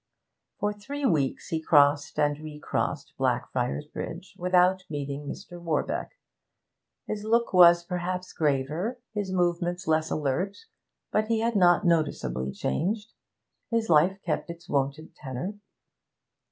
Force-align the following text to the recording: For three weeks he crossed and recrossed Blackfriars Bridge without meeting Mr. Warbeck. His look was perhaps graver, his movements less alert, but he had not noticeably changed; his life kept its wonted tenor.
For 0.59 0.73
three 0.73 1.05
weeks 1.05 1.49
he 1.49 1.61
crossed 1.61 2.17
and 2.17 2.39
recrossed 2.39 3.13
Blackfriars 3.19 3.85
Bridge 3.85 4.33
without 4.35 4.81
meeting 4.89 5.27
Mr. 5.27 5.61
Warbeck. 5.61 6.13
His 7.05 7.23
look 7.23 7.53
was 7.53 7.83
perhaps 7.83 8.33
graver, 8.33 8.99
his 9.13 9.31
movements 9.31 9.85
less 9.87 10.09
alert, 10.09 10.57
but 11.11 11.27
he 11.27 11.41
had 11.41 11.55
not 11.55 11.85
noticeably 11.85 12.51
changed; 12.51 13.13
his 13.69 13.89
life 13.89 14.19
kept 14.23 14.49
its 14.49 14.67
wonted 14.67 15.13
tenor. 15.13 15.59